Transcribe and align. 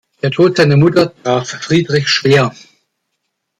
Der 0.23 0.31
Tod 0.31 0.57
seiner 0.57 0.77
Mutter 0.77 1.13
traf 1.21 1.47
Friedrich 1.47 2.07
schwer. 2.09 2.55